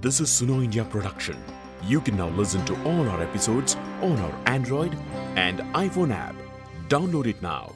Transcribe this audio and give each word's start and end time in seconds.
This 0.00 0.20
is 0.20 0.28
Suno 0.28 0.62
India 0.62 0.84
production. 0.84 1.36
You 1.82 2.00
can 2.00 2.16
now 2.16 2.28
listen 2.28 2.64
to 2.66 2.84
all 2.84 3.08
our 3.08 3.20
episodes 3.20 3.74
on 4.00 4.16
our 4.20 4.32
Android 4.46 4.96
and 5.34 5.58
iPhone 5.74 6.14
app. 6.14 6.36
Download 6.86 7.26
it 7.26 7.42
now. 7.42 7.74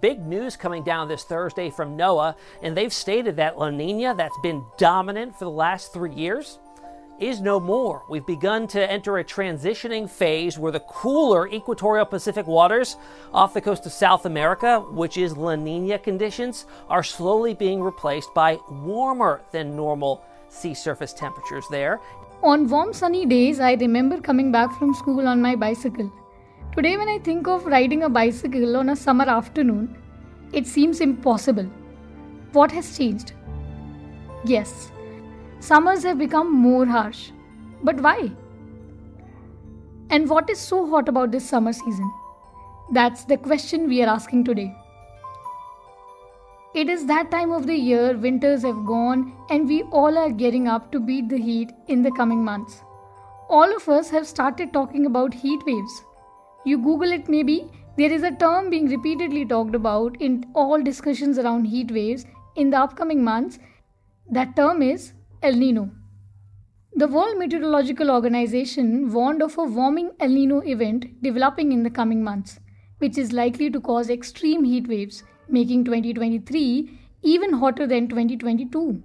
Big 0.00 0.24
news 0.24 0.56
coming 0.56 0.84
down 0.84 1.06
this 1.06 1.24
Thursday 1.24 1.68
from 1.68 1.98
NOAA, 1.98 2.34
and 2.62 2.74
they've 2.74 2.94
stated 2.94 3.36
that 3.36 3.58
La 3.58 3.68
Nina, 3.68 4.14
that's 4.14 4.38
been 4.42 4.64
dominant 4.78 5.38
for 5.38 5.44
the 5.44 5.50
last 5.50 5.92
three 5.92 6.14
years, 6.14 6.58
is 7.18 7.40
no 7.40 7.58
more. 7.58 8.04
We've 8.08 8.26
begun 8.26 8.66
to 8.68 8.90
enter 8.90 9.18
a 9.18 9.24
transitioning 9.24 10.08
phase 10.08 10.58
where 10.58 10.72
the 10.72 10.80
cooler 10.80 11.48
equatorial 11.48 12.06
Pacific 12.06 12.46
waters 12.46 12.96
off 13.32 13.54
the 13.54 13.60
coast 13.60 13.86
of 13.86 13.92
South 13.92 14.26
America, 14.26 14.80
which 14.80 15.16
is 15.16 15.36
La 15.36 15.54
Nina 15.54 15.98
conditions, 15.98 16.66
are 16.88 17.02
slowly 17.02 17.54
being 17.54 17.82
replaced 17.82 18.32
by 18.34 18.58
warmer 18.70 19.42
than 19.52 19.76
normal 19.76 20.24
sea 20.48 20.74
surface 20.74 21.12
temperatures 21.12 21.64
there. 21.70 22.00
On 22.42 22.68
warm 22.68 22.92
sunny 22.92 23.24
days, 23.26 23.60
I 23.60 23.74
remember 23.74 24.20
coming 24.20 24.52
back 24.52 24.72
from 24.78 24.94
school 24.94 25.26
on 25.26 25.40
my 25.40 25.56
bicycle. 25.56 26.12
Today, 26.74 26.96
when 26.96 27.08
I 27.08 27.18
think 27.18 27.48
of 27.48 27.64
riding 27.64 28.02
a 28.02 28.08
bicycle 28.08 28.76
on 28.76 28.90
a 28.90 28.96
summer 28.96 29.24
afternoon, 29.24 29.96
it 30.52 30.66
seems 30.66 31.00
impossible. 31.00 31.64
What 32.52 32.70
has 32.72 32.96
changed? 32.96 33.32
Yes, 34.44 34.92
summers 35.66 36.04
have 36.04 36.18
become 36.18 36.54
more 36.54 36.86
harsh. 36.86 37.30
But 37.82 38.00
why? 38.00 38.30
And 40.10 40.30
what 40.30 40.48
is 40.48 40.60
so 40.60 40.88
hot 40.88 41.08
about 41.08 41.32
this 41.32 41.48
summer 41.48 41.72
season? 41.72 42.12
That's 42.92 43.24
the 43.24 43.36
question 43.36 43.88
we 43.88 44.00
are 44.02 44.08
asking 44.08 44.44
today. 44.44 44.72
It 46.74 46.88
is 46.88 47.06
that 47.06 47.32
time 47.32 47.50
of 47.50 47.66
the 47.66 47.74
year 47.74 48.16
winters 48.16 48.62
have 48.62 48.86
gone 48.86 49.32
and 49.50 49.66
we 49.66 49.82
all 49.84 50.16
are 50.16 50.30
gearing 50.30 50.68
up 50.68 50.92
to 50.92 51.00
beat 51.00 51.28
the 51.28 51.38
heat 51.38 51.72
in 51.88 52.02
the 52.02 52.12
coming 52.12 52.44
months. 52.44 52.82
All 53.48 53.74
of 53.74 53.88
us 53.88 54.08
have 54.10 54.26
started 54.26 54.72
talking 54.72 55.06
about 55.06 55.34
heat 55.34 55.66
waves. 55.66 56.04
You 56.64 56.78
Google 56.78 57.10
it 57.10 57.28
maybe, 57.28 57.68
there 57.96 58.12
is 58.12 58.22
a 58.22 58.30
term 58.30 58.70
being 58.70 58.88
repeatedly 58.88 59.44
talked 59.46 59.74
about 59.74 60.20
in 60.20 60.44
all 60.54 60.80
discussions 60.80 61.38
around 61.38 61.64
heat 61.64 61.90
waves 61.90 62.24
in 62.54 62.70
the 62.70 62.78
upcoming 62.78 63.24
months. 63.24 63.58
That 64.30 64.54
term 64.54 64.82
is 64.82 65.12
El 65.42 65.56
Nino. 65.56 65.90
The 66.94 67.06
World 67.06 67.36
Meteorological 67.38 68.10
Organization 68.10 69.12
warned 69.12 69.42
of 69.42 69.58
a 69.58 69.64
warming 69.64 70.12
El 70.18 70.30
Nino 70.30 70.60
event 70.60 71.22
developing 71.22 71.72
in 71.72 71.82
the 71.82 71.90
coming 71.90 72.24
months, 72.24 72.58
which 72.98 73.18
is 73.18 73.32
likely 73.32 73.70
to 73.70 73.80
cause 73.80 74.08
extreme 74.08 74.64
heat 74.64 74.88
waves, 74.88 75.24
making 75.48 75.84
2023 75.84 76.98
even 77.22 77.52
hotter 77.52 77.86
than 77.86 78.08
2022. 78.08 79.02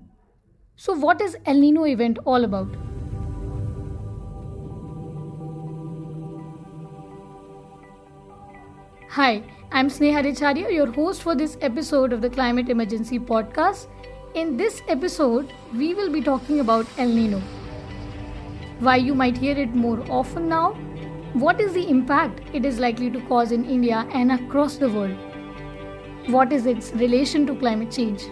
So, 0.78 0.94
what 0.94 1.20
is 1.22 1.36
El 1.46 1.56
Nino 1.56 1.84
event 1.84 2.18
all 2.24 2.46
about? 2.46 2.70
Hi, 9.10 9.44
I'm 9.74 9.90
Sneha 9.90 10.24
Richhariya, 10.24 10.72
your 10.74 10.90
host 10.90 11.22
for 11.22 11.36
this 11.36 11.58
episode 11.60 12.14
of 12.14 12.22
the 12.22 12.30
Climate 12.30 12.70
Emergency 12.70 13.20
Podcast. 13.20 13.88
In 14.34 14.56
this 14.56 14.82
episode, 14.88 15.54
we 15.74 15.94
will 15.94 16.10
be 16.10 16.22
talking 16.22 16.62
about 16.62 16.88
El 16.98 17.10
Nino. 17.10 17.40
Why 18.80 18.96
you 18.96 19.14
might 19.14 19.38
hear 19.38 19.58
it 19.58 19.76
more 19.76 20.00
often 20.10 20.48
now, 20.48 20.72
what 21.34 21.60
is 21.60 21.74
the 21.74 21.90
impact 21.90 22.42
it 22.54 22.66
is 22.66 22.80
likely 22.80 23.10
to 23.12 23.20
cause 23.28 23.52
in 23.52 23.66
India 23.66 24.08
and 24.14 24.32
across 24.32 24.78
the 24.78 24.90
world, 24.90 25.18
what 26.28 26.54
is 26.54 26.66
its 26.66 26.94
relation 26.94 27.46
to 27.48 27.56
climate 27.56 27.92
change. 27.92 28.24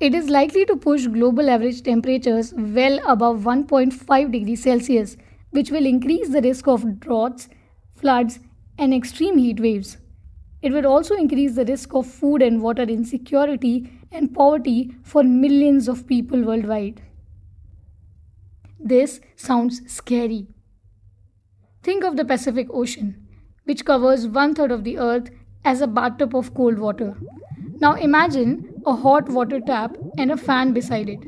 It 0.00 0.14
is 0.14 0.30
likely 0.30 0.64
to 0.64 0.76
push 0.76 1.06
global 1.06 1.50
average 1.50 1.82
temperatures 1.82 2.54
well 2.56 2.98
above 3.06 3.40
1.5 3.40 4.32
degrees 4.32 4.62
Celsius, 4.62 5.16
which 5.50 5.70
will 5.70 5.84
increase 5.84 6.30
the 6.30 6.40
risk 6.40 6.66
of 6.66 7.00
droughts 7.00 7.48
floods, 7.98 8.38
and 8.78 8.94
extreme 8.94 9.38
heat 9.38 9.60
waves. 9.60 9.96
It 10.60 10.72
would 10.72 10.84
also 10.84 11.14
increase 11.14 11.54
the 11.54 11.64
risk 11.64 11.94
of 11.94 12.06
food 12.06 12.42
and 12.42 12.60
water 12.60 12.82
insecurity 12.82 13.90
and 14.10 14.34
poverty 14.34 14.94
for 15.02 15.22
millions 15.22 15.88
of 15.88 16.06
people 16.06 16.42
worldwide. 16.42 17.02
This 18.80 19.20
sounds 19.36 19.80
scary. 19.86 20.48
Think 21.82 22.02
of 22.04 22.16
the 22.16 22.24
Pacific 22.24 22.66
Ocean, 22.70 23.26
which 23.64 23.84
covers 23.84 24.26
one 24.26 24.54
third 24.54 24.72
of 24.72 24.82
the 24.84 24.98
earth 24.98 25.30
as 25.64 25.80
a 25.80 25.86
bathtub 25.86 26.34
of 26.34 26.54
cold 26.54 26.78
water. 26.78 27.16
Now 27.80 27.94
imagine 27.94 28.82
a 28.84 28.94
hot 28.94 29.28
water 29.28 29.60
tap 29.60 29.96
and 30.16 30.32
a 30.32 30.36
fan 30.36 30.72
beside 30.72 31.08
it. 31.08 31.20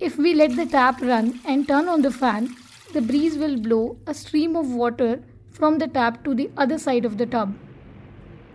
If 0.00 0.18
we 0.18 0.34
let 0.34 0.56
the 0.56 0.66
tap 0.66 1.00
run 1.00 1.40
and 1.46 1.68
turn 1.68 1.88
on 1.88 2.02
the 2.02 2.10
fan, 2.10 2.54
the 2.92 3.00
breeze 3.00 3.38
will 3.38 3.56
blow 3.58 3.98
a 4.06 4.14
stream 4.14 4.56
of 4.56 4.74
water 4.74 5.22
from 5.50 5.78
the 5.78 5.86
tap 5.86 6.24
to 6.24 6.34
the 6.34 6.50
other 6.56 6.78
side 6.78 7.04
of 7.04 7.18
the 7.18 7.26
tub. 7.26 7.54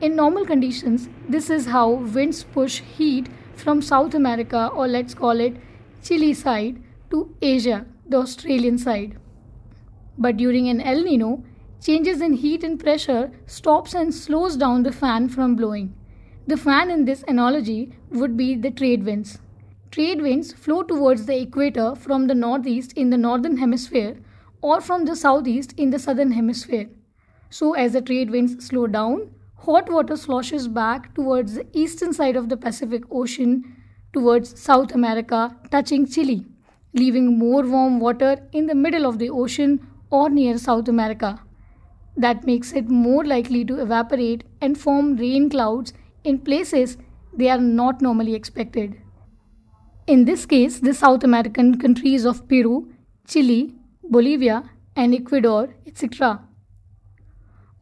In 0.01 0.15
normal 0.15 0.47
conditions, 0.47 1.09
this 1.29 1.51
is 1.51 1.67
how 1.67 1.91
winds 1.91 2.43
push 2.43 2.79
heat 2.79 3.29
from 3.53 3.83
South 3.83 4.15
America 4.15 4.71
or 4.73 4.87
let's 4.87 5.13
call 5.13 5.39
it 5.39 5.57
Chile 6.01 6.33
side 6.33 6.81
to 7.11 7.35
Asia, 7.39 7.85
the 8.09 8.17
Australian 8.17 8.79
side. 8.79 9.19
But 10.17 10.37
during 10.37 10.69
an 10.69 10.81
El 10.81 11.03
Nino, 11.03 11.43
changes 11.79 12.19
in 12.19 12.33
heat 12.33 12.63
and 12.63 12.79
pressure 12.79 13.29
stops 13.45 13.93
and 13.93 14.11
slows 14.11 14.57
down 14.57 14.81
the 14.81 14.91
fan 14.91 15.29
from 15.29 15.55
blowing. 15.55 15.93
The 16.47 16.57
fan 16.57 16.89
in 16.89 17.05
this 17.05 17.23
analogy 17.27 17.91
would 18.09 18.35
be 18.35 18.55
the 18.55 18.71
trade 18.71 19.03
winds. 19.03 19.37
Trade 19.91 20.23
winds 20.23 20.51
flow 20.51 20.81
towards 20.81 21.27
the 21.27 21.39
equator 21.39 21.93
from 21.93 22.25
the 22.25 22.33
northeast 22.33 22.93
in 22.93 23.11
the 23.11 23.17
northern 23.17 23.57
hemisphere 23.57 24.17
or 24.61 24.81
from 24.81 25.05
the 25.05 25.15
southeast 25.15 25.73
in 25.77 25.91
the 25.91 25.99
southern 25.99 26.31
hemisphere. 26.31 26.89
So, 27.51 27.73
as 27.73 27.93
the 27.93 28.01
trade 28.01 28.31
winds 28.31 28.65
slow 28.65 28.87
down, 28.87 29.29
hot 29.65 29.91
water 29.91 30.15
sloshes 30.15 30.67
back 30.67 31.13
towards 31.13 31.53
the 31.55 31.65
eastern 31.73 32.13
side 32.13 32.35
of 32.35 32.49
the 32.49 32.57
Pacific 32.57 33.03
Ocean 33.11 33.63
towards 34.11 34.59
South 34.59 34.93
America, 34.93 35.55
touching 35.69 36.05
Chile, 36.07 36.45
leaving 36.93 37.37
more 37.37 37.63
warm 37.63 37.99
water 37.99 38.37
in 38.53 38.65
the 38.65 38.75
middle 38.75 39.05
of 39.05 39.19
the 39.19 39.29
ocean 39.29 39.79
or 40.09 40.29
near 40.29 40.57
South 40.57 40.87
America. 40.87 41.39
That 42.17 42.45
makes 42.45 42.73
it 42.73 42.89
more 42.89 43.23
likely 43.23 43.63
to 43.65 43.79
evaporate 43.79 44.43
and 44.61 44.77
form 44.77 45.15
rain 45.15 45.49
clouds 45.49 45.93
in 46.23 46.39
places 46.39 46.97
they 47.31 47.49
are 47.49 47.61
not 47.61 48.01
normally 48.01 48.33
expected. 48.33 48.97
In 50.07 50.25
this 50.25 50.45
case, 50.45 50.79
the 50.79 50.93
South 50.93 51.23
American 51.23 51.79
countries 51.79 52.25
of 52.25 52.47
Peru, 52.49 52.91
Chile, 53.27 53.75
Bolivia, 54.03 54.63
and 54.95 55.13
Ecuador, 55.13 55.73
etc. 55.85 56.41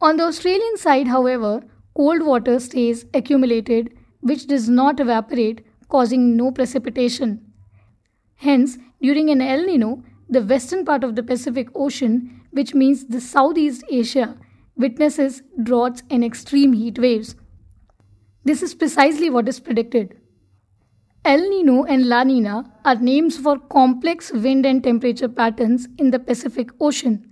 On 0.00 0.16
the 0.16 0.24
Australian 0.24 0.76
side, 0.76 1.08
however, 1.08 1.62
cold 1.94 2.22
water 2.22 2.58
stays 2.60 3.04
accumulated, 3.14 3.92
which 4.20 4.46
does 4.46 4.68
not 4.68 5.00
evaporate, 5.00 5.64
causing 5.88 6.36
no 6.36 6.50
precipitation. 6.50 7.40
Hence, 8.36 8.78
during 9.02 9.30
an 9.30 9.40
El 9.40 9.64
Nino, 9.64 10.02
the 10.28 10.42
western 10.42 10.84
part 10.84 11.04
of 11.04 11.16
the 11.16 11.22
Pacific 11.22 11.68
Ocean, 11.74 12.42
which 12.52 12.74
means 12.74 13.06
the 13.06 13.20
Southeast 13.20 13.84
Asia, 13.90 14.36
witnesses 14.76 15.42
droughts 15.62 16.02
and 16.10 16.24
extreme 16.24 16.72
heat 16.72 16.98
waves. 16.98 17.34
This 18.44 18.62
is 18.62 18.74
precisely 18.74 19.28
what 19.28 19.48
is 19.48 19.60
predicted. 19.60 20.16
El 21.24 21.50
Nino 21.50 21.84
and 21.84 22.08
La 22.08 22.24
Nina 22.24 22.72
are 22.84 22.94
names 22.94 23.36
for 23.36 23.58
complex 23.58 24.32
wind 24.32 24.64
and 24.64 24.82
temperature 24.82 25.28
patterns 25.28 25.86
in 25.98 26.10
the 26.10 26.18
Pacific 26.18 26.70
Ocean. 26.80 27.26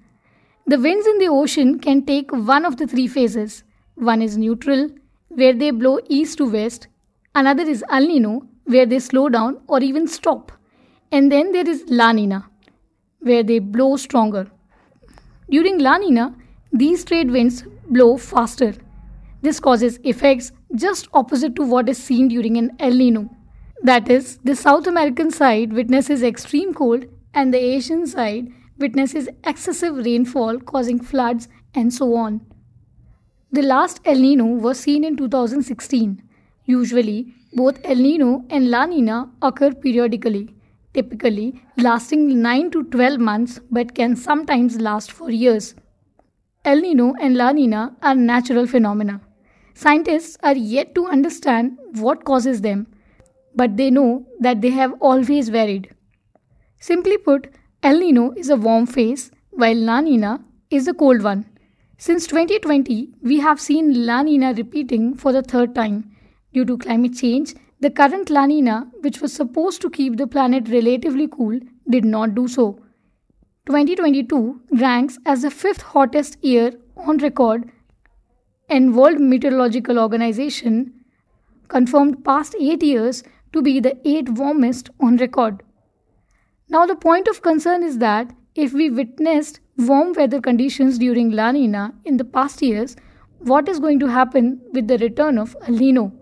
The 0.67 0.79
winds 0.79 1.07
in 1.07 1.19
the 1.19 1.29
ocean 1.29 1.79
can 1.79 2.05
take 2.05 2.31
one 2.31 2.67
of 2.67 2.77
the 2.77 2.87
three 2.87 3.07
phases. 3.07 3.65
One 3.99 4.23
is 4.23 4.39
neutral, 4.39 4.91
where 5.27 5.53
they 5.53 5.73
blow 5.73 5.99
east 6.09 6.39
to 6.39 6.49
west. 6.49 6.87
Another 7.35 7.65
is 7.65 7.83
El 7.91 8.07
Nino, 8.07 8.47
where 8.65 8.87
they 8.87 9.01
slow 9.01 9.29
down 9.29 9.61
or 9.67 9.81
even 9.81 10.07
stop. 10.07 10.53
And 11.11 11.33
then 11.33 11.51
there 11.51 11.69
is 11.69 11.83
La 11.89 12.13
Nina, 12.13 12.49
where 13.19 13.43
they 13.43 13.59
blow 13.59 13.97
stronger. 13.97 14.47
During 15.51 15.81
La 15.81 15.97
Nina, 15.97 16.33
these 16.73 17.05
trade 17.05 17.33
winds 17.33 17.65
blow 17.91 18.17
faster. 18.19 18.75
This 19.43 19.59
causes 19.59 19.99
effects 20.05 20.53
just 20.77 21.09
opposite 21.13 21.57
to 21.57 21.65
what 21.65 21.89
is 21.89 21.99
seen 21.99 22.29
during 22.29 22.57
an 22.57 22.77
El 22.79 22.93
Nino. 22.93 23.29
That 23.83 24.09
is, 24.09 24.39
the 24.45 24.55
South 24.55 24.87
American 24.87 25.33
side 25.33 25.73
witnesses 25.73 26.23
extreme 26.23 26.73
cold 26.73 27.07
and 27.35 27.53
the 27.53 27.59
Asian 27.59 28.07
side 28.07 28.53
witnesses 28.79 29.29
excessive 29.45 29.97
rainfall 29.97 30.61
causing 30.61 31.03
floods 31.03 31.49
and 31.75 31.93
so 31.93 32.15
on. 32.15 32.43
The 33.51 33.63
last 33.63 34.01
El 34.05 34.17
Nino 34.17 34.45
was 34.45 34.79
seen 34.79 35.05
in 35.05 35.17
2016. 35.17 36.23
Usually, 36.67 37.33
both 37.55 37.79
El 37.83 37.97
Nino 37.97 38.45
and 38.51 38.71
La 38.71 38.85
Nina 38.85 39.31
occur 39.41 39.73
periodically, 39.73 40.55
typically 40.93 41.63
lasting 41.79 42.43
9 42.43 42.71
to 42.73 42.85
12 42.85 43.19
months 43.19 43.59
but 43.71 43.95
can 43.95 44.17
sometimes 44.17 44.79
last 44.79 45.11
for 45.11 45.31
years. 45.31 45.75
El 46.63 46.83
Nino 46.83 47.15
and 47.23 47.39
La 47.39 47.51
Nina 47.53 47.97
are 48.03 48.15
natural 48.15 48.67
phenomena. 48.67 49.23
Scientists 49.73 50.37
are 50.43 50.57
yet 50.57 50.95
to 50.95 51.07
understand 51.07 51.79
what 51.95 52.27
causes 52.27 52.61
them, 52.61 52.87
but 53.55 53.79
they 53.79 53.89
know 53.89 54.27
that 54.41 54.61
they 54.61 54.71
have 54.71 54.93
always 55.01 55.49
varied. 55.49 55.89
Simply 56.81 57.17
put, 57.17 57.49
El 57.83 58.01
Nino 58.01 58.33
is 58.33 58.51
a 58.51 58.57
warm 58.57 58.85
phase, 58.85 59.31
while 59.53 59.75
La 59.75 60.03
Nina 60.03 60.45
is 60.71 60.87
a 60.87 60.93
cold 60.93 61.23
one. 61.23 61.47
Since 62.01 62.29
2020, 62.29 63.09
we 63.23 63.41
have 63.41 63.61
seen 63.61 64.07
La 64.07 64.23
Nina 64.23 64.55
repeating 64.55 65.17
for 65.17 65.33
the 65.33 65.43
third 65.43 65.75
time. 65.75 66.15
Due 66.55 66.65
to 66.65 66.79
climate 66.79 67.17
change, 67.17 67.57
the 67.81 67.91
current 67.91 68.31
La 68.31 68.47
Nina, 68.47 68.87
which 69.01 69.21
was 69.21 69.33
supposed 69.33 69.81
to 69.83 69.91
keep 69.91 70.17
the 70.17 70.29
planet 70.29 70.69
relatively 70.69 71.27
cool, 71.27 71.59
did 71.91 72.05
not 72.05 72.37
do 72.37 72.47
so. 72.47 72.79
2022 73.67 74.61
ranks 74.81 75.19
as 75.27 75.43
the 75.43 75.51
fifth 75.51 75.83
hottest 75.83 76.39
year 76.41 76.71
on 76.97 77.19
record, 77.19 77.69
and 78.69 78.95
World 78.95 79.19
Meteorological 79.19 79.99
Organization 79.99 80.93
confirmed 81.67 82.25
past 82.25 82.55
8 82.61 82.81
years 82.81 83.25
to 83.53 83.61
be 83.61 83.81
the 83.81 83.97
8th 84.05 84.39
warmest 84.39 84.89
on 85.01 85.17
record. 85.17 85.65
Now 86.69 86.87
the 86.87 86.95
point 86.95 87.27
of 87.27 87.43
concern 87.43 87.83
is 87.83 87.99
that 87.99 88.33
if 88.63 88.73
we 88.73 88.91
witnessed 88.91 89.61
warm 89.89 90.13
weather 90.15 90.41
conditions 90.41 90.99
during 90.99 91.31
La 91.31 91.53
Nina 91.53 91.95
in 92.05 92.17
the 92.17 92.25
past 92.25 92.61
years, 92.61 92.97
what 93.39 93.69
is 93.69 93.79
going 93.79 94.01
to 94.01 94.09
happen 94.09 94.61
with 94.73 94.89
the 94.89 94.99
return 94.99 95.39
of 95.39 95.57
El 95.69 95.77
Nino? 95.77 96.13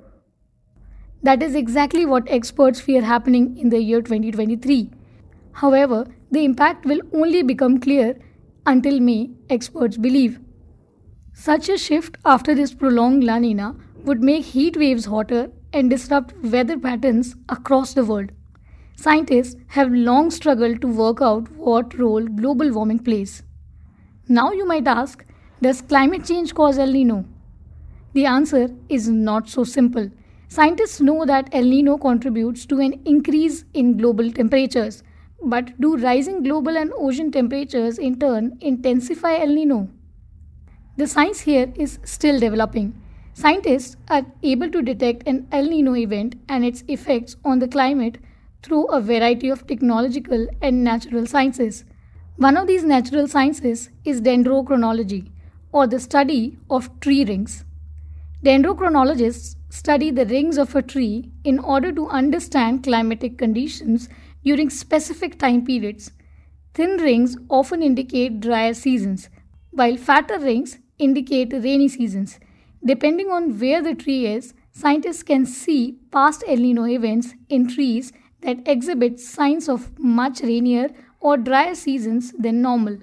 That 1.23 1.43
is 1.43 1.55
exactly 1.55 2.05
what 2.05 2.29
experts 2.29 2.79
fear 2.79 3.00
happening 3.00 3.56
in 3.56 3.71
the 3.71 3.81
year 3.81 4.03
2023. 4.03 4.91
However, 5.53 6.06
the 6.31 6.44
impact 6.44 6.85
will 6.85 7.00
only 7.15 7.43
become 7.43 7.81
clear 7.81 8.19
until 8.67 9.00
May, 9.00 9.31
experts 9.49 9.97
believe. 9.97 10.38
Such 11.33 11.71
a 11.71 11.79
shift 11.79 12.19
after 12.27 12.55
this 12.55 12.75
prolonged 12.75 13.25
La 13.25 13.38
Nina 13.38 13.75
would 14.05 14.23
make 14.23 14.44
heat 14.44 14.77
waves 14.77 15.06
hotter 15.06 15.50
and 15.73 15.88
disrupt 15.88 16.37
weather 16.44 16.79
patterns 16.79 17.35
across 17.49 17.94
the 17.94 18.05
world. 18.05 18.31
Scientists 18.99 19.57
have 19.69 19.93
long 19.93 20.31
struggled 20.31 20.81
to 20.81 20.89
work 20.89 21.21
out 21.21 21.51
what 21.53 21.97
role 21.99 22.25
global 22.27 22.73
warming 22.73 22.99
plays. 22.99 23.43
Now 24.27 24.53
you 24.53 24.67
might 24.67 24.89
ask, 24.89 25.23
does 25.61 25.83
climate 25.83 26.25
change 26.25 26.55
cause 26.55 26.79
El 26.79 26.93
Nino? 26.93 27.27
The 28.15 28.25
answer 28.25 28.71
is 28.89 29.07
not 29.09 29.51
so 29.51 29.65
simple. 29.65 30.11
Scientists 30.49 31.03
know 31.03 31.27
that 31.27 31.51
El 31.53 31.65
Nino 31.65 31.99
contributes 31.99 32.65
to 32.67 32.81
an 32.81 32.95
increase 33.05 33.67
in 33.75 33.99
global 33.99 34.33
temperatures, 34.33 35.03
but 35.43 35.79
do 35.79 35.97
rising 35.99 36.43
global 36.43 36.79
and 36.79 36.91
ocean 36.97 37.31
temperatures 37.31 37.99
in 37.99 38.19
turn 38.19 38.57
intensify 38.63 39.37
El 39.37 39.49
Nino? 39.49 39.89
The 40.97 41.07
science 41.07 41.41
here 41.41 41.71
is 41.77 41.99
still 42.05 42.41
developing. 42.41 42.99
Scientists 43.35 43.99
are 44.09 44.25
able 44.43 44.71
to 44.71 44.81
detect 44.81 45.29
an 45.29 45.47
El 45.53 45.67
Nino 45.67 45.95
event 45.95 46.37
and 46.49 46.65
its 46.65 46.83
effects 46.89 47.37
on 47.45 47.59
the 47.59 47.69
climate 47.69 48.17
through 48.62 48.87
a 48.87 49.00
variety 49.00 49.49
of 49.49 49.67
technological 49.67 50.47
and 50.61 50.82
natural 50.82 51.26
sciences. 51.26 51.85
One 52.37 52.56
of 52.56 52.67
these 52.67 52.85
natural 52.85 53.29
sciences 53.29 53.91
is 54.05 54.20
dendrochronology, 54.20 55.31
or 55.73 55.87
the 55.87 56.00
study 56.00 56.58
of 56.69 57.00
tree 57.00 57.25
rings. 57.25 57.64
Dendrochronologists 58.44 59.56
study 59.70 60.11
the 60.11 60.26
rings 60.26 60.58
of 60.58 60.75
a 60.75 60.82
tree 60.82 61.32
in 61.44 61.58
order 61.58 61.91
to 61.93 62.08
understand 62.08 62.85
climatic 62.85 63.38
conditions 63.38 64.08
during 64.44 64.70
specific 64.70 65.38
time 65.38 65.64
periods. 65.64 66.12
Thin 66.75 66.99
rings 66.99 67.37
often 67.49 67.82
indicate 67.82 68.41
drier 68.41 68.75
seasons, 68.75 69.29
while 69.70 69.97
fatter 69.97 70.38
rings 70.38 70.79
indicate 70.99 71.52
rainy 71.52 71.88
seasons. 71.88 72.38
Depending 72.85 73.31
on 73.31 73.59
where 73.59 73.82
the 73.82 73.94
tree 73.94 74.26
is, 74.26 74.55
scientists 74.73 75.23
can 75.23 75.47
see 75.47 75.99
past 76.12 76.44
El 76.47 76.59
Nino 76.59 76.87
events 76.87 77.35
in 77.49 77.69
trees 77.69 78.12
that 78.47 78.67
exhibit 78.67 79.21
signs 79.21 79.69
of 79.69 79.99
much 79.99 80.41
rainier 80.41 80.89
or 81.21 81.37
drier 81.37 81.75
seasons 81.75 82.33
than 82.39 82.63
normal. 82.63 82.99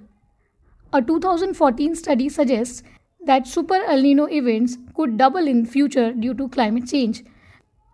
A 0.94 1.02
2014 1.02 1.96
study 1.96 2.30
suggests 2.30 2.84
that 3.26 3.48
super 3.48 3.80
El 3.88 4.02
Nino 4.02 4.26
events 4.28 4.78
could 4.96 5.18
double 5.18 5.48
in 5.48 5.66
future 5.66 6.12
due 6.14 6.34
to 6.34 6.50
climate 6.50 6.88
change. 6.88 7.24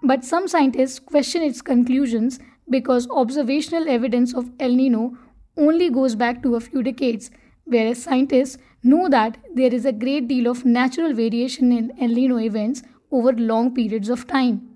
But 0.04 0.26
some 0.26 0.48
scientists 0.48 1.00
question 1.00 1.42
its 1.42 1.62
conclusions 1.62 2.40
because 2.70 3.10
observational 3.10 3.90
evidence 3.90 4.34
of 4.34 4.52
El 4.60 4.76
Nino 4.76 5.18
only 5.58 5.90
goes 5.90 6.16
back 6.16 6.44
to 6.44 6.56
a 6.56 6.60
few 6.60 6.84
decades, 6.84 7.32
whereas 7.66 8.04
scientists 8.04 8.58
know 8.84 9.10
that 9.10 9.38
there 9.54 9.74
is 9.74 9.86
a 9.86 9.92
great 9.92 10.28
deal 10.28 10.48
of 10.48 10.66
natural 10.66 11.14
variation 11.14 11.72
in 11.72 11.92
El 12.02 12.10
Nino 12.10 12.38
events 12.38 12.84
over 13.12 13.34
long 13.34 13.74
periods 13.74 14.10
of 14.10 14.28
time. 14.28 14.69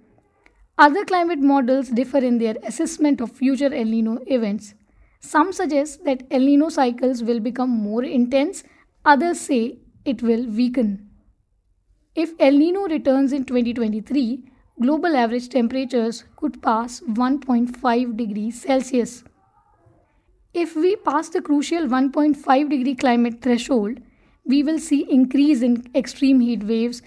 Other 0.78 1.06
climate 1.06 1.40
models 1.40 1.90
differ 1.90 2.18
in 2.18 2.40
their 2.40 2.56
assessment 2.64 3.22
of 3.22 3.32
future 3.32 3.72
El 3.72 3.86
Nino 3.86 4.18
events. 4.26 4.74
Some 5.20 5.54
suggest 5.54 6.04
that 6.06 6.24
El 6.32 6.42
Nino 6.42 6.70
cycles 6.70 7.22
will 7.22 7.40
become 7.40 7.70
more 7.70 8.04
intense, 8.04 8.64
others 9.06 9.40
say 9.40 9.78
it 10.04 10.24
will 10.24 10.48
weaken. 10.48 11.10
If 12.16 12.34
El 12.40 12.54
Nino 12.54 12.88
returns 12.88 13.34
in 13.34 13.46
2023, 13.46 14.44
global 14.82 15.16
average 15.16 15.50
temperatures 15.50 16.24
could 16.38 16.60
pass 16.64 17.02
1.5 17.02 18.18
degrees 18.18 18.62
Celsius. 18.62 19.24
If 20.56 20.76
we 20.76 20.96
pass 20.96 21.30
the 21.30 21.42
crucial 21.42 21.84
1.5 21.86 22.70
degree 22.70 22.96
climate 22.96 23.42
threshold, 23.42 24.00
we 24.44 24.64
will 24.64 24.80
see 24.80 25.06
increase 25.08 25.62
in 25.62 25.86
extreme 25.94 26.40
heat 26.40 26.64
waves. 26.64 27.04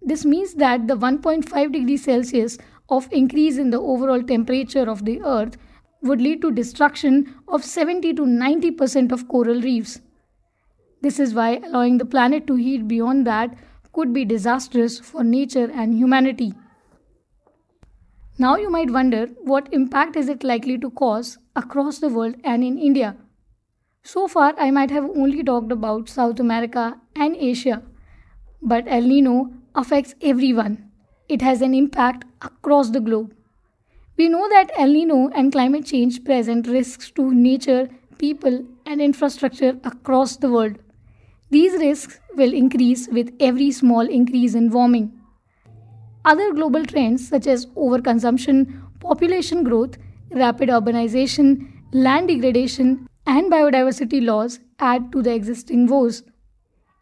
This 0.00 0.24
means 0.24 0.54
that 0.54 0.88
the 0.88 0.96
1.5 0.96 1.72
degrees 1.72 2.04
Celsius 2.04 2.58
of 2.90 3.08
increase 3.12 3.56
in 3.56 3.70
the 3.70 3.80
overall 3.80 4.22
temperature 4.22 4.90
of 4.90 5.04
the 5.04 5.20
earth 5.22 5.56
would 6.02 6.20
lead 6.20 6.40
to 6.42 6.50
destruction 6.50 7.34
of 7.48 7.64
70 7.64 8.14
to 8.14 8.22
90% 8.22 9.12
of 9.12 9.28
coral 9.28 9.60
reefs. 9.60 10.00
This 11.02 11.18
is 11.18 11.34
why 11.34 11.60
allowing 11.64 11.98
the 11.98 12.04
planet 12.04 12.46
to 12.46 12.56
heat 12.56 12.88
beyond 12.88 13.26
that 13.26 13.56
could 13.92 14.12
be 14.12 14.24
disastrous 14.24 14.98
for 14.98 15.24
nature 15.24 15.70
and 15.72 15.94
humanity. 15.94 16.52
Now 18.38 18.56
you 18.56 18.70
might 18.70 18.90
wonder 18.90 19.26
what 19.42 19.72
impact 19.72 20.16
is 20.16 20.28
it 20.28 20.42
likely 20.42 20.78
to 20.78 20.90
cause 20.90 21.38
across 21.54 21.98
the 21.98 22.08
world 22.08 22.36
and 22.44 22.64
in 22.64 22.78
India. 22.78 23.16
So 24.02 24.26
far 24.28 24.54
I 24.58 24.70
might 24.70 24.90
have 24.90 25.04
only 25.04 25.42
talked 25.42 25.72
about 25.72 26.08
South 26.08 26.40
America 26.40 26.98
and 27.14 27.36
Asia, 27.36 27.82
but 28.62 28.84
El 28.86 29.02
Nino 29.02 29.52
affects 29.74 30.14
everyone. 30.22 30.89
It 31.30 31.42
has 31.42 31.62
an 31.62 31.74
impact 31.74 32.24
across 32.42 32.90
the 32.90 32.98
globe. 32.98 33.32
We 34.16 34.28
know 34.28 34.48
that 34.48 34.72
El 34.76 34.88
Nino 34.88 35.28
and 35.28 35.52
climate 35.52 35.86
change 35.86 36.24
present 36.24 36.66
risks 36.66 37.12
to 37.12 37.32
nature, 37.32 37.88
people, 38.18 38.64
and 38.84 39.00
infrastructure 39.00 39.78
across 39.84 40.38
the 40.38 40.50
world. 40.50 40.78
These 41.50 41.74
risks 41.74 42.18
will 42.34 42.52
increase 42.52 43.06
with 43.06 43.32
every 43.38 43.70
small 43.70 44.00
increase 44.00 44.56
in 44.56 44.70
warming. 44.70 45.12
Other 46.24 46.52
global 46.52 46.84
trends 46.84 47.28
such 47.28 47.46
as 47.46 47.66
overconsumption, 47.76 48.82
population 48.98 49.62
growth, 49.62 49.98
rapid 50.32 50.68
urbanization, 50.68 51.70
land 51.92 52.26
degradation, 52.26 53.06
and 53.24 53.52
biodiversity 53.52 54.20
loss 54.20 54.58
add 54.80 55.12
to 55.12 55.22
the 55.22 55.32
existing 55.32 55.86
woes. 55.86 56.24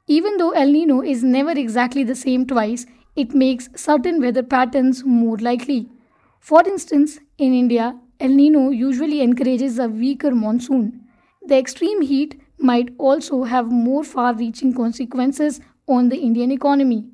Even 0.07 0.37
though 0.37 0.51
El 0.51 0.71
Nino 0.71 1.01
is 1.01 1.25
never 1.25 1.53
exactly 1.53 2.05
the 2.05 2.15
same 2.15 2.47
twice, 2.47 2.85
it 3.19 3.35
makes 3.35 3.69
certain 3.75 4.21
weather 4.21 4.43
patterns 4.43 5.05
more 5.05 5.37
likely. 5.39 5.89
For 6.41 6.63
instance, 6.67 7.19
in 7.37 7.53
India, 7.53 7.99
El 8.21 8.31
Nino 8.31 8.71
usually 8.71 9.21
encourages 9.23 9.79
a 9.79 9.89
weaker 9.89 10.31
monsoon. 10.31 11.01
The 11.47 11.59
extreme 11.59 12.03
heat 12.03 12.41
might 12.59 12.95
also 12.99 13.43
have 13.43 13.73
more 13.73 14.05
far 14.05 14.35
reaching 14.35 14.73
consequences 14.73 15.61
on 15.89 16.09
the 16.09 16.17
Indian 16.17 16.53
economy. 16.53 17.07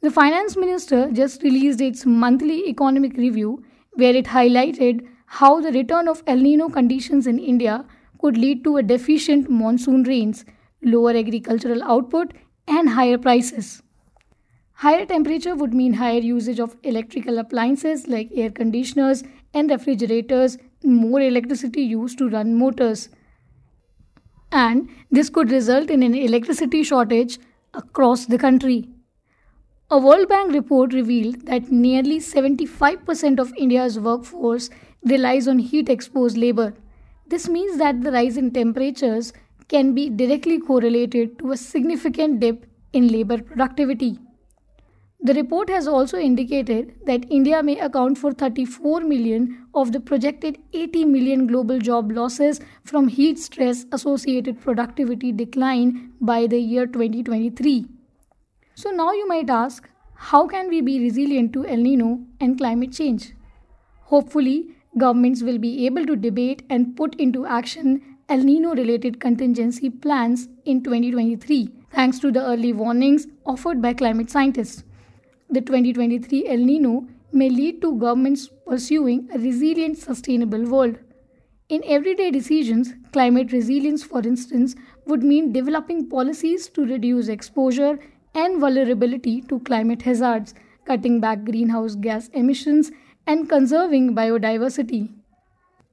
The 0.00 0.10
finance 0.10 0.56
minister 0.56 1.10
just 1.10 1.42
released 1.42 1.80
its 1.80 2.06
monthly 2.06 2.68
economic 2.68 3.16
review 3.16 3.64
where 3.94 4.14
it 4.14 4.26
highlighted 4.26 5.06
how 5.26 5.60
the 5.60 5.72
return 5.72 6.08
of 6.08 6.22
El 6.26 6.36
Nino 6.36 6.68
conditions 6.68 7.26
in 7.26 7.38
India 7.38 7.84
could 8.20 8.36
lead 8.36 8.62
to 8.64 8.76
a 8.76 8.82
deficient 8.82 9.50
monsoon 9.50 10.04
rains, 10.04 10.44
lower 10.82 11.16
agricultural 11.16 11.82
output, 11.82 12.32
and 12.68 12.90
higher 12.90 13.18
prices. 13.18 13.82
Higher 14.82 15.06
temperature 15.06 15.54
would 15.54 15.72
mean 15.72 15.92
higher 15.92 16.18
usage 16.18 16.58
of 16.58 16.76
electrical 16.82 17.38
appliances 17.38 18.08
like 18.08 18.30
air 18.34 18.50
conditioners 18.50 19.22
and 19.54 19.70
refrigerators, 19.70 20.58
more 20.82 21.20
electricity 21.20 21.82
used 21.82 22.18
to 22.18 22.28
run 22.28 22.56
motors. 22.56 23.08
And 24.50 24.88
this 25.08 25.30
could 25.30 25.52
result 25.52 25.88
in 25.88 26.02
an 26.02 26.16
electricity 26.16 26.82
shortage 26.82 27.38
across 27.74 28.26
the 28.26 28.38
country. 28.38 28.88
A 29.88 29.98
World 29.98 30.28
Bank 30.28 30.52
report 30.52 30.92
revealed 30.92 31.46
that 31.46 31.70
nearly 31.70 32.18
75% 32.18 33.38
of 33.38 33.54
India's 33.56 34.00
workforce 34.00 34.68
relies 35.04 35.46
on 35.46 35.60
heat 35.60 35.88
exposed 35.88 36.36
labor. 36.36 36.74
This 37.28 37.48
means 37.48 37.78
that 37.78 38.02
the 38.02 38.10
rise 38.10 38.36
in 38.36 38.50
temperatures 38.50 39.32
can 39.68 39.94
be 39.94 40.10
directly 40.10 40.58
correlated 40.58 41.38
to 41.38 41.52
a 41.52 41.56
significant 41.56 42.40
dip 42.40 42.66
in 42.92 43.06
labor 43.06 43.40
productivity. 43.40 44.18
The 45.24 45.34
report 45.34 45.70
has 45.70 45.86
also 45.86 46.18
indicated 46.18 46.94
that 47.06 47.26
India 47.30 47.62
may 47.62 47.78
account 47.78 48.18
for 48.18 48.32
34 48.32 49.02
million 49.02 49.66
of 49.72 49.92
the 49.92 50.00
projected 50.00 50.58
80 50.72 51.04
million 51.04 51.46
global 51.46 51.78
job 51.78 52.10
losses 52.10 52.60
from 52.82 53.06
heat 53.06 53.38
stress 53.38 53.86
associated 53.92 54.60
productivity 54.60 55.30
decline 55.30 56.12
by 56.20 56.48
the 56.48 56.58
year 56.58 56.88
2023. 56.88 57.86
So 58.74 58.90
now 58.90 59.12
you 59.12 59.28
might 59.28 59.48
ask, 59.48 59.88
how 60.14 60.48
can 60.48 60.68
we 60.68 60.80
be 60.80 60.98
resilient 60.98 61.52
to 61.52 61.66
El 61.66 61.76
Nino 61.76 62.18
and 62.40 62.58
climate 62.58 62.92
change? 62.92 63.32
Hopefully, 64.06 64.74
governments 64.98 65.44
will 65.44 65.58
be 65.58 65.86
able 65.86 66.04
to 66.04 66.16
debate 66.16 66.64
and 66.68 66.96
put 66.96 67.14
into 67.14 67.46
action 67.46 68.00
El 68.28 68.38
Nino 68.38 68.74
related 68.74 69.20
contingency 69.20 69.88
plans 69.88 70.48
in 70.64 70.82
2023 70.82 71.68
thanks 71.92 72.18
to 72.18 72.32
the 72.32 72.42
early 72.44 72.72
warnings 72.72 73.26
offered 73.44 73.80
by 73.82 73.92
climate 73.92 74.30
scientists 74.30 74.84
the 75.52 75.60
2023 75.60 76.46
El 76.48 76.58
Nino 76.58 77.06
may 77.30 77.50
lead 77.50 77.82
to 77.82 77.94
governments 77.98 78.48
pursuing 78.66 79.28
a 79.34 79.38
resilient, 79.38 79.98
sustainable 79.98 80.64
world. 80.64 80.96
In 81.68 81.82
everyday 81.86 82.30
decisions, 82.30 82.94
climate 83.12 83.52
resilience, 83.52 84.02
for 84.02 84.20
instance, 84.20 84.74
would 85.06 85.22
mean 85.22 85.52
developing 85.52 86.08
policies 86.08 86.68
to 86.70 86.86
reduce 86.86 87.28
exposure 87.28 87.98
and 88.34 88.60
vulnerability 88.60 89.42
to 89.42 89.60
climate 89.60 90.00
hazards, 90.02 90.54
cutting 90.86 91.20
back 91.20 91.44
greenhouse 91.44 91.96
gas 91.96 92.28
emissions, 92.28 92.90
and 93.26 93.48
conserving 93.48 94.14
biodiversity. 94.14 95.12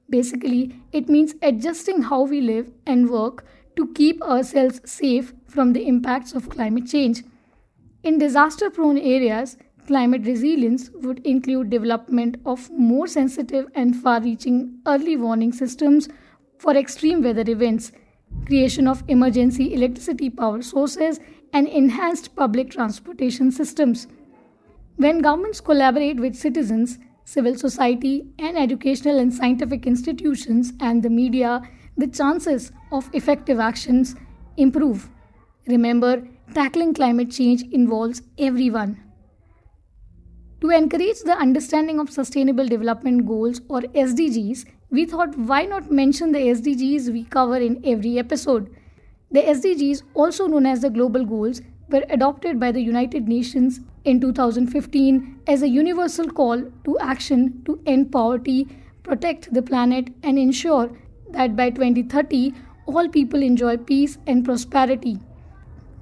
Basically, 0.08 0.74
it 0.92 1.10
means 1.10 1.34
adjusting 1.42 2.02
how 2.02 2.22
we 2.22 2.40
live 2.40 2.72
and 2.86 3.10
work 3.10 3.44
to 3.76 3.92
keep 3.92 4.22
ourselves 4.22 4.80
safe 4.84 5.34
from 5.46 5.74
the 5.74 5.86
impacts 5.86 6.32
of 6.32 6.48
climate 6.48 6.86
change. 6.86 7.22
In 8.02 8.16
disaster 8.16 8.70
prone 8.70 8.96
areas, 8.96 9.58
climate 9.86 10.24
resilience 10.24 10.90
would 11.02 11.18
include 11.26 11.68
development 11.68 12.38
of 12.46 12.70
more 12.70 13.06
sensitive 13.06 13.66
and 13.74 13.94
far 13.94 14.22
reaching 14.22 14.78
early 14.86 15.16
warning 15.16 15.52
systems 15.52 16.08
for 16.58 16.74
extreme 16.74 17.22
weather 17.22 17.44
events, 17.46 17.92
creation 18.46 18.88
of 18.88 19.04
emergency 19.08 19.74
electricity 19.74 20.30
power 20.30 20.62
sources, 20.62 21.20
and 21.52 21.68
enhanced 21.68 22.34
public 22.36 22.70
transportation 22.70 23.50
systems. 23.50 24.06
When 24.96 25.18
governments 25.18 25.60
collaborate 25.60 26.18
with 26.18 26.34
citizens, 26.34 26.98
civil 27.24 27.54
society, 27.54 28.26
and 28.38 28.56
educational 28.56 29.18
and 29.18 29.32
scientific 29.32 29.86
institutions 29.86 30.72
and 30.80 31.02
the 31.02 31.10
media, 31.10 31.62
the 31.98 32.06
chances 32.06 32.72
of 32.92 33.10
effective 33.12 33.60
actions 33.60 34.14
improve. 34.56 35.10
Remember, 35.66 36.26
tackling 36.54 36.94
climate 36.94 37.30
change 37.30 37.62
involves 37.70 38.22
everyone. 38.38 39.02
To 40.60 40.70
encourage 40.70 41.20
the 41.20 41.36
understanding 41.38 41.98
of 41.98 42.10
Sustainable 42.10 42.66
Development 42.68 43.26
Goals 43.26 43.60
or 43.68 43.80
SDGs, 43.80 44.66
we 44.90 45.06
thought 45.06 45.36
why 45.38 45.64
not 45.64 45.90
mention 45.90 46.32
the 46.32 46.38
SDGs 46.38 47.12
we 47.12 47.24
cover 47.24 47.56
in 47.56 47.80
every 47.84 48.18
episode. 48.18 48.74
The 49.30 49.40
SDGs, 49.40 50.02
also 50.14 50.48
known 50.48 50.66
as 50.66 50.82
the 50.82 50.90
Global 50.90 51.24
Goals, 51.24 51.62
were 51.88 52.04
adopted 52.10 52.60
by 52.60 52.72
the 52.72 52.82
United 52.82 53.28
Nations 53.28 53.80
in 54.04 54.20
2015 54.20 55.40
as 55.46 55.62
a 55.62 55.68
universal 55.68 56.28
call 56.28 56.62
to 56.84 56.98
action 56.98 57.62
to 57.64 57.80
end 57.86 58.12
poverty, 58.12 58.68
protect 59.02 59.52
the 59.54 59.62
planet, 59.62 60.08
and 60.22 60.38
ensure 60.38 60.90
that 61.30 61.56
by 61.56 61.70
2030 61.70 62.52
all 62.86 63.08
people 63.08 63.42
enjoy 63.42 63.76
peace 63.76 64.18
and 64.26 64.44
prosperity. 64.44 65.18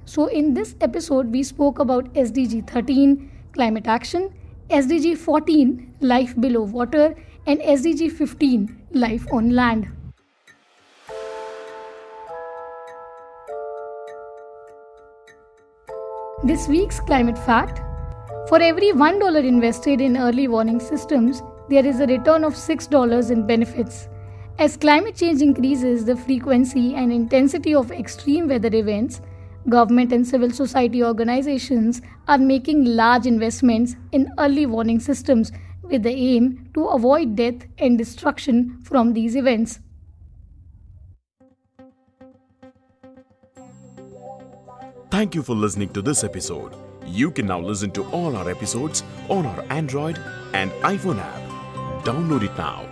So, 0.09 0.25
in 0.25 0.55
this 0.55 0.75
episode, 0.81 1.31
we 1.31 1.43
spoke 1.43 1.77
about 1.77 2.11
SDG 2.15 2.67
13, 2.67 3.29
climate 3.53 3.85
action, 3.85 4.33
SDG 4.71 5.15
14, 5.15 5.97
life 6.01 6.33
below 6.41 6.63
water, 6.63 7.15
and 7.45 7.59
SDG 7.59 8.11
15, 8.11 8.87
life 8.93 9.27
on 9.31 9.51
land. 9.51 9.87
This 16.43 16.67
week's 16.67 16.99
climate 17.01 17.37
fact 17.37 17.77
for 18.47 18.59
every 18.59 18.91
$1 18.91 19.45
invested 19.45 20.01
in 20.01 20.17
early 20.17 20.47
warning 20.47 20.79
systems, 20.79 21.43
there 21.69 21.85
is 21.85 21.99
a 21.99 22.07
return 22.07 22.43
of 22.43 22.55
$6 22.55 23.29
in 23.29 23.45
benefits. 23.45 24.07
As 24.57 24.75
climate 24.75 25.15
change 25.15 25.43
increases 25.43 26.03
the 26.03 26.15
frequency 26.15 26.95
and 26.95 27.13
intensity 27.13 27.75
of 27.75 27.91
extreme 27.91 28.47
weather 28.47 28.73
events, 28.73 29.21
Government 29.69 30.11
and 30.11 30.27
civil 30.27 30.49
society 30.49 31.03
organizations 31.03 32.01
are 32.27 32.37
making 32.37 32.85
large 32.85 33.27
investments 33.27 33.95
in 34.11 34.31
early 34.39 34.65
warning 34.65 34.99
systems 34.99 35.51
with 35.83 36.03
the 36.03 36.11
aim 36.11 36.69
to 36.73 36.85
avoid 36.87 37.35
death 37.35 37.65
and 37.77 37.97
destruction 37.97 38.79
from 38.83 39.13
these 39.13 39.35
events. 39.35 39.79
Thank 45.11 45.35
you 45.35 45.43
for 45.43 45.55
listening 45.55 45.89
to 45.89 46.01
this 46.01 46.23
episode. 46.23 46.73
You 47.05 47.29
can 47.29 47.47
now 47.47 47.59
listen 47.59 47.91
to 47.91 48.03
all 48.11 48.35
our 48.35 48.49
episodes 48.49 49.03
on 49.27 49.45
our 49.45 49.65
Android 49.69 50.19
and 50.53 50.71
iPhone 50.83 51.19
app. 51.19 52.05
Download 52.05 52.43
it 52.43 52.57
now 52.57 52.88